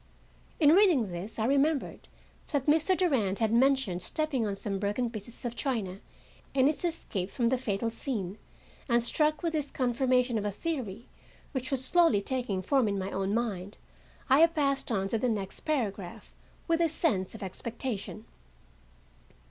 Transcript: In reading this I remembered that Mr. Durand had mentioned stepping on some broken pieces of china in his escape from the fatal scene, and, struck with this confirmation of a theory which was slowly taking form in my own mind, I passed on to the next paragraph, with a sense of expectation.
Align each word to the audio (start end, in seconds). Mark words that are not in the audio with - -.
In 0.59 0.71
reading 0.71 1.11
this 1.11 1.37
I 1.37 1.45
remembered 1.45 2.07
that 2.47 2.65
Mr. 2.65 2.97
Durand 2.97 3.37
had 3.37 3.53
mentioned 3.53 4.01
stepping 4.01 4.47
on 4.47 4.55
some 4.55 4.79
broken 4.79 5.11
pieces 5.11 5.45
of 5.45 5.55
china 5.55 5.99
in 6.55 6.65
his 6.65 6.83
escape 6.83 7.29
from 7.29 7.49
the 7.49 7.57
fatal 7.59 7.91
scene, 7.91 8.39
and, 8.89 9.03
struck 9.03 9.43
with 9.43 9.53
this 9.53 9.69
confirmation 9.69 10.39
of 10.39 10.43
a 10.45 10.49
theory 10.49 11.07
which 11.51 11.69
was 11.69 11.85
slowly 11.85 12.19
taking 12.19 12.63
form 12.63 12.87
in 12.87 12.97
my 12.97 13.11
own 13.11 13.35
mind, 13.35 13.77
I 14.27 14.43
passed 14.47 14.91
on 14.91 15.07
to 15.09 15.19
the 15.19 15.29
next 15.29 15.59
paragraph, 15.59 16.33
with 16.67 16.81
a 16.81 16.89
sense 16.89 17.35
of 17.35 17.43
expectation. 17.43 18.25